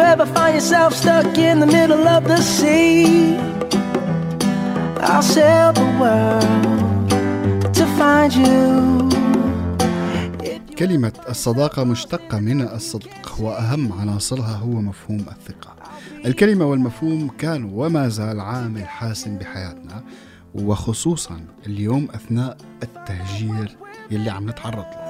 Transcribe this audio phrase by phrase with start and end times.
[0.00, 3.36] you ever find yourself stuck in the middle of the sea,
[5.10, 7.10] I'll sail the world
[7.78, 8.60] to find you.
[10.78, 15.74] كلمة الصداقة مشتقة من الصدق وأهم عناصرها هو مفهوم الثقة.
[16.26, 20.02] الكلمة والمفهوم كان وما زال عامل حاسم بحياتنا
[20.54, 23.76] وخصوصا اليوم أثناء التهجير
[24.10, 25.09] يلي عم نتعرض له.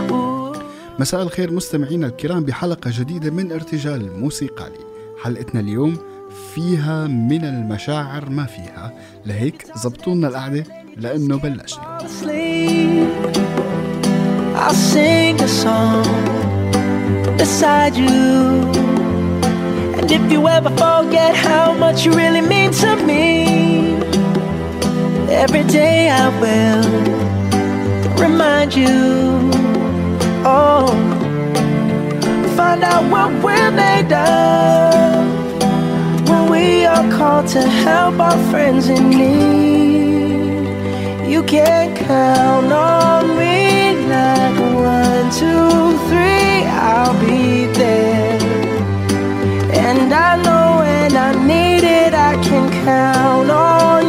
[1.01, 4.79] مساء الخير مستمعينا الكرام بحلقة جديدة من ارتجال موسيقالي.
[5.23, 5.97] حلقتنا اليوم
[6.55, 8.93] فيها من المشاعر ما فيها.
[9.25, 10.63] لهيك زبطونا القعدة
[10.97, 11.97] لأنه بلشنا.
[25.43, 26.83] Every day I will
[28.23, 29.30] remind you.
[30.43, 30.87] Oh,
[32.57, 35.27] find out what we're made of
[36.27, 40.61] when we are called to help our friends in need.
[41.29, 48.39] You can count on me like one, two, three, I'll be there.
[49.73, 54.00] And I know when I need it, I can count on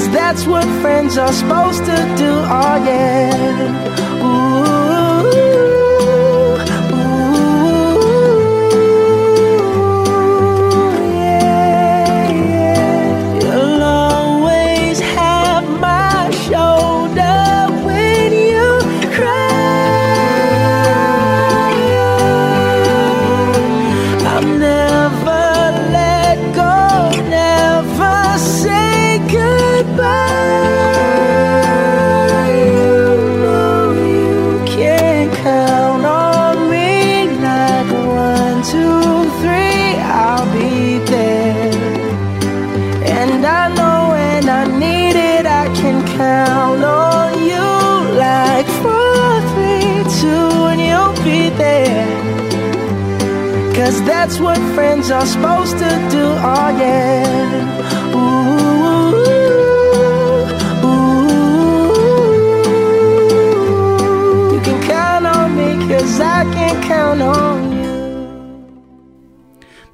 [0.00, 4.09] Cause that's what friends are supposed to do, oh yeah.
[54.30, 58.14] That's what friends are supposed to do, oh yeah.
[58.14, 59.18] Ooh,
[60.86, 61.34] ooh,
[64.54, 67.90] you can count on me cause I can count on you.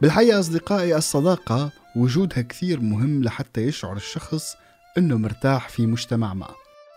[0.01, 4.57] بالحقيقة أصدقائي الصداقة وجودها كثير مهم لحتى يشعر الشخص
[4.99, 6.49] أنه مرتاح في مجتمع ما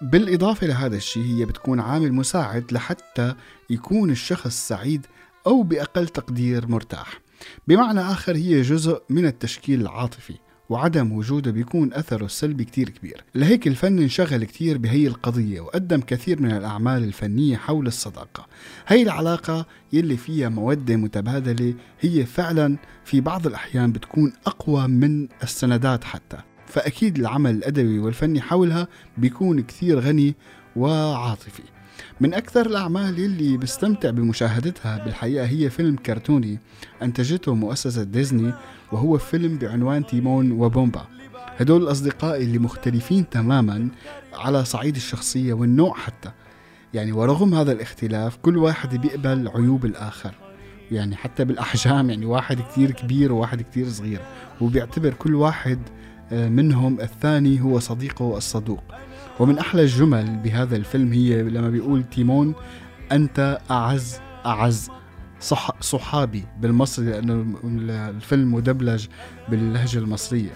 [0.01, 3.35] بالإضافة لهذا الشيء هي بتكون عامل مساعد لحتى
[3.69, 5.05] يكون الشخص سعيد
[5.47, 7.28] أو بأقل تقدير مرتاح
[7.67, 10.33] بمعنى آخر هي جزء من التشكيل العاطفي
[10.69, 13.23] وعدم وجوده بيكون أثره السلبي كتير كبير.
[13.35, 18.47] لهيك الفن انشغل كتير بهي القضية وقدم كثير من الأعمال الفنية حول الصداقة.
[18.87, 26.03] هي العلاقة يلي فيها مودة متبادلة هي فعلا في بعض الأحيان بتكون أقوى من السندات
[26.03, 26.37] حتى.
[26.67, 30.35] فأكيد العمل الأدبي والفني حولها بيكون كثير غني
[30.75, 31.63] وعاطفي.
[32.21, 36.59] من أكثر الأعمال اللي بستمتع بمشاهدتها بالحقيقة هي فيلم كرتوني
[37.01, 38.53] أنتجته مؤسسة ديزني
[38.91, 41.05] وهو فيلم بعنوان تيمون وبومبا.
[41.57, 43.87] هدول الأصدقاء اللي مختلفين تماما
[44.33, 46.31] على صعيد الشخصية والنوع حتى.
[46.93, 50.33] يعني ورغم هذا الاختلاف كل واحد بيقبل عيوب الآخر.
[50.91, 54.21] يعني حتى بالأحجام يعني واحد كتير كبير وواحد كتير صغير.
[54.61, 55.79] وبيعتبر كل واحد
[56.31, 58.83] آه، منهم الثاني هو صديقه الصدوق.
[59.39, 62.53] ومن أحلى الجمل بهذا الفيلم هي لما بيقول تيمون
[63.11, 64.89] أنت أعز أعز
[65.41, 67.55] صح صحابي بالمصري لأنه
[68.09, 69.05] الفيلم مدبلج
[69.49, 70.49] باللهجة المصرية.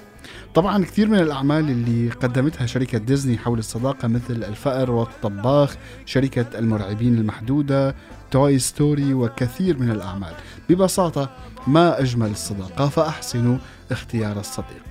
[0.53, 5.75] طبعا كثير من الأعمال اللي قدمتها شركة ديزني حول الصداقة مثل الفأر والطباخ
[6.05, 7.95] شركة المرعبين المحدودة
[8.31, 10.33] Toy Story وكثير من الأعمال.
[10.69, 11.29] ببساطة
[11.67, 13.57] ما أجمل الصداقة فأحسنوا
[13.91, 14.83] اختيار الصديق.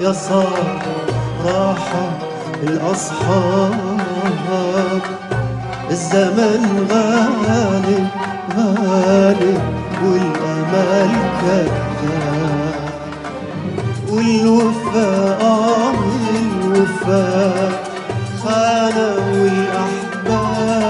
[0.00, 0.82] يا صاح
[1.44, 2.08] راحة
[2.62, 4.00] الأصحاب.
[5.90, 8.06] الزمن غالي
[8.56, 9.58] غالي
[10.02, 12.74] والأمل كذاب.
[14.10, 15.94] والوفاء آه
[16.64, 17.72] الوفاء
[18.44, 20.80] خانة والأحباب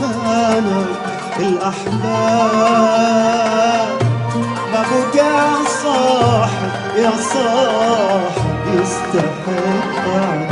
[0.00, 0.86] خانة
[1.40, 2.68] الأحباب.
[4.72, 5.34] ببقى
[5.82, 6.52] صاح
[6.98, 10.47] يا صاحبي استحق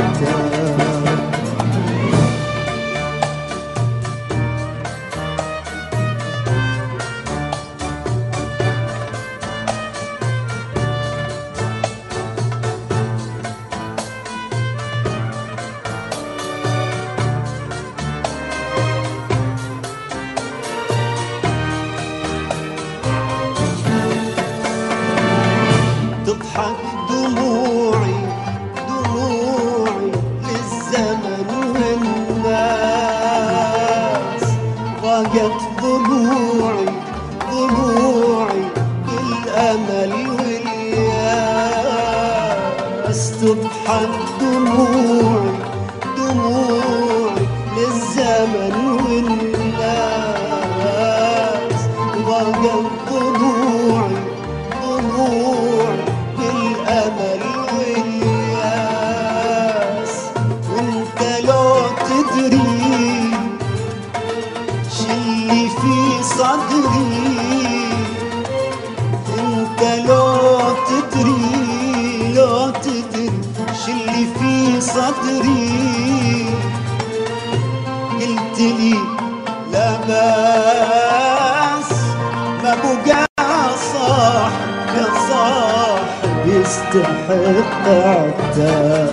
[87.25, 89.09] حتى عدى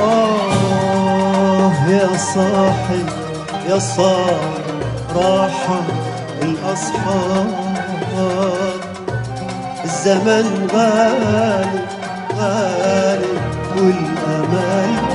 [0.00, 3.04] آه يا صاحي
[3.68, 4.72] يا صاحي
[5.16, 5.82] راحة
[6.42, 7.72] الأصحاب.
[9.84, 11.80] الزمن غالي
[12.38, 13.32] غالي
[13.76, 15.11] والأمان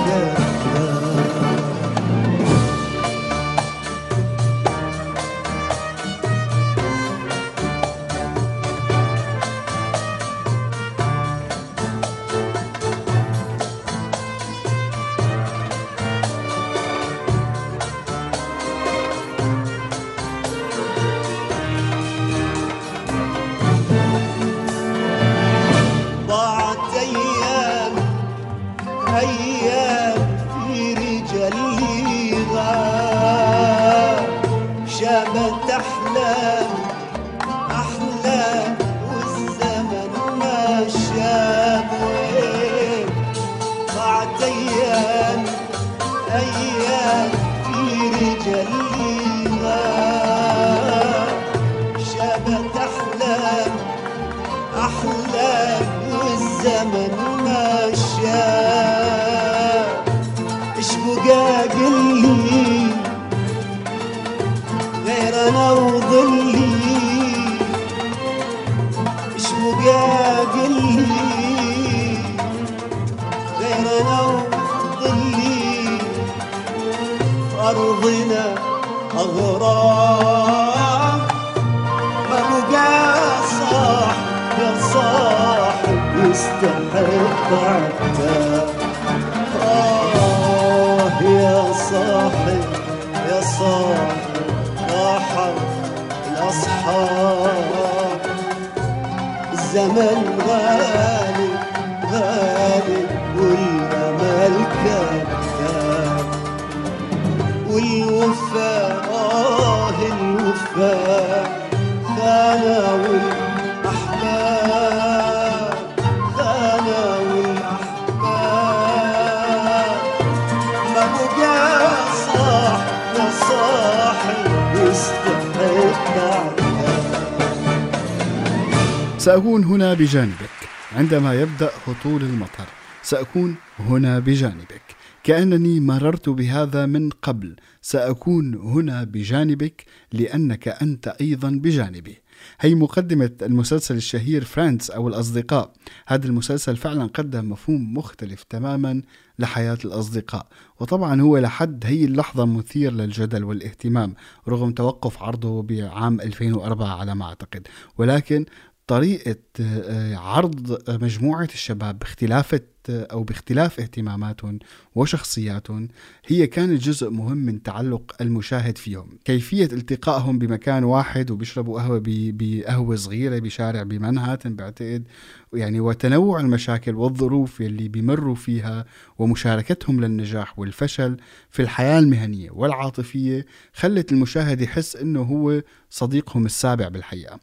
[129.27, 130.49] سأكون هنا بجانبك.
[130.95, 132.65] عندما يبدأ هطول المطر
[133.03, 134.81] سأكون هنا بجانبك.
[135.23, 142.21] كأنني مررت بهذا من قبل سأكون هنا بجانبك لأنك أنت أيضا بجانبي.
[142.59, 145.73] هي مقدمة المسلسل الشهير فرانس أو الأصدقاء.
[146.07, 149.01] هذا المسلسل فعلا قدم مفهوم مختلف تماما
[149.39, 150.47] لحياة الأصدقاء.
[150.79, 154.13] وطبعا هو لحد هي اللحظة مثير للجدل والاهتمام
[154.47, 157.67] رغم توقف عرضه بعام 2004 على ما أعتقد.
[157.97, 158.45] ولكن
[158.87, 162.53] طريقة آه، عرض مجموعة الشباب باختلاف
[162.89, 164.59] أو باختلاف اهتماماتهم
[164.95, 165.87] وشخصياتهم
[166.27, 169.17] هي كانت جزء مهم من تعلق المشاهد فيهم.
[169.25, 175.07] كيفية التقائهم بمكان واحد وبيشربوا قهوة بقهوة صغيرة بشارع بمنهاتن بعتقد
[175.53, 178.85] يعني وتنوع المشاكل والظروف اللي بيمروا فيها
[179.17, 181.17] ومشاركتهم للنجاح والفشل
[181.49, 187.39] في الحياة المهنية والعاطفية خلت المشاهد يحس إنه هو صديقهم السابع بالحقيقة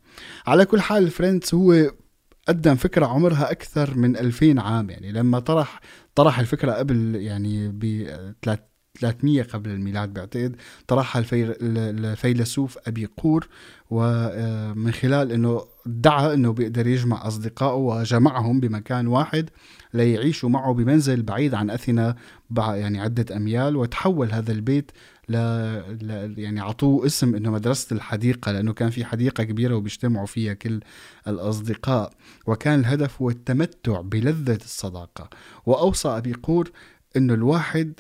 [0.46, 1.90] على كل حال فريندز هو
[2.48, 5.80] قدم فكرة عمرها أكثر من 2000 عام يعني لما طرح
[6.14, 8.06] طرح الفكرة قبل يعني ب
[9.00, 13.48] 300 قبل الميلاد بعتقد طرحها الفيلسوف أبي قور
[13.90, 19.50] ومن خلال أنه ادعى أنه بيقدر يجمع أصدقائه وجمعهم بمكان واحد
[19.94, 22.16] ليعيشوا معه بمنزل بعيد عن أثينا
[22.58, 24.92] يعني عدة أميال وتحول هذا البيت
[25.28, 25.36] ل...
[26.06, 26.34] ل...
[26.38, 30.80] يعني عطوه اسم إنه مدرسة الحديقة لأنه كان في حديقة كبيرة وبيجتمعوا فيها كل
[31.28, 32.12] الأصدقاء.
[32.46, 35.30] وكان الهدف هو التمتع بلذة الصداقة.
[35.66, 36.70] وأوصى أبي قور
[37.16, 37.92] إنه الواحد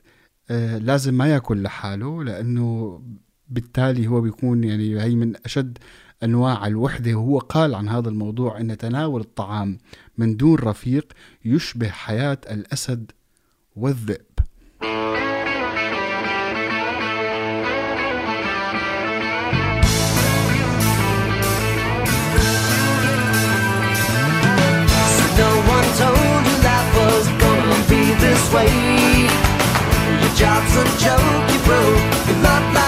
[0.50, 3.02] آه لازم ما يأكل لحاله لأنه
[3.48, 5.78] بالتالي هو بيكون يعني هي من أشد
[6.22, 7.14] أنواع الوحدة.
[7.14, 9.78] وهو قال عن هذا الموضوع إن تناول الطعام
[10.18, 11.12] من دون رفيق
[11.44, 13.10] يشبه حياة الأسد
[13.76, 14.33] والذئب.
[28.52, 28.68] Way.
[30.20, 32.02] Your job's a joke, you broke.
[32.28, 32.83] Your love life's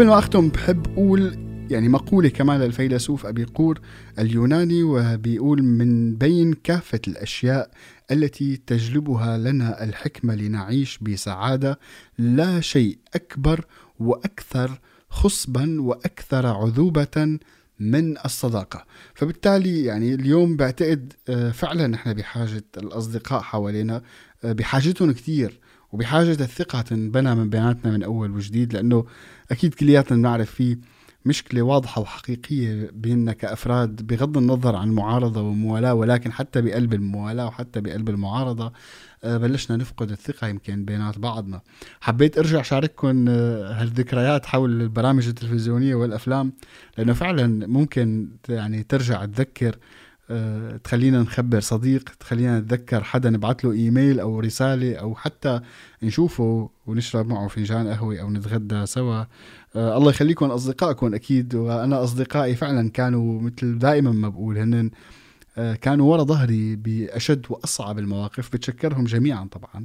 [0.00, 1.36] قبل ما أختم بحب أقول
[1.70, 3.80] يعني مقولة كمان للفيلسوف أبي قور
[4.18, 7.70] اليوناني وبيقول من بين كافة الأشياء
[8.10, 11.78] التي تجلبها لنا الحكمة لنعيش بسعادة
[12.18, 13.64] لا شيء أكبر
[13.98, 14.80] وأكثر
[15.10, 17.38] خصبا وأكثر عذوبة
[17.80, 18.84] من الصداقة.
[19.14, 24.02] فبالتالي يعني اليوم بعتقد آه، فعلا نحن بحاجة الأصدقاء حوالينا
[24.44, 25.59] آه، بحاجتهم كثير
[25.92, 29.04] وبحاجة الثقة تنبنى من بيناتنا من أول وجديد لأنه
[29.50, 30.78] أكيد كلياتنا بنعرف في
[31.24, 37.80] مشكلة واضحة وحقيقية بيننا كأفراد بغض النظر عن معارضة وموالاة ولكن حتى بقلب الموالاة وحتى
[37.80, 38.72] بقلب المعارضة
[39.24, 41.60] آه، بلشنا نفقد الثقة يمكن بينات بعضنا.
[42.00, 46.52] حبيت أرجع شارككم آه، هالذكريات حول البرامج التلفزيونية والأفلام
[46.98, 49.78] لأنه فعلا ممكن يعني ترجع تذكر
[50.30, 55.60] آه، تخلينا نخبر صديق تخلينا نتذكر حدا نبعث له إيميل أو رسالة أو حتى
[56.02, 59.24] نشوفه ونشرب معه فنجان قهوة أو نتغدى سوا.
[59.76, 64.90] أه الله يخليكم أصدقائكم أكيد وأنا أصدقائي فعلا كانوا مثل دائما ما بقول هن
[65.60, 69.84] آه، كانوا ورا ظهري بأشد وأصعب المواقف بتشكرهم جميعا طبعا.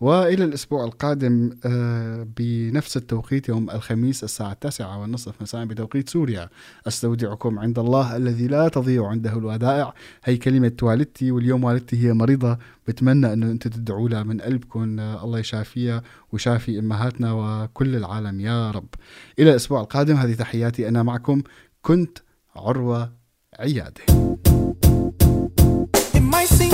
[0.00, 6.48] وإلى الأسبوع القادم آه، بنفس التوقيت يوم الخميس الساعة التاسعة والنصف مساء بتوقيت سوريا.
[6.88, 9.94] أستودعكم عند الله الذي لا تضيع عنده الودائع.
[10.24, 12.58] هي كلمة والدتي واليوم والدتي هي مريضة.
[12.88, 15.00] بتمنى أنه أنتم تدعوا لها من قلبكم.
[15.00, 18.40] آه، الله يشافيها وشافي إمهاتنا وكل العالم.
[18.40, 18.88] يا رب.
[19.38, 20.88] إلى الأسبوع القادم هذه تحياتي.
[20.88, 21.42] أنا معكم
[21.82, 22.18] كنت
[22.56, 23.12] عروة
[23.58, 24.02] عيادة.
[26.44, 26.73] I sing